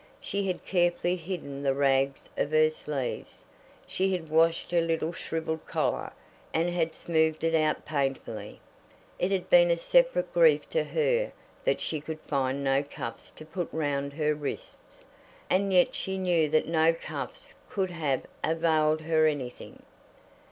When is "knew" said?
16.17-16.49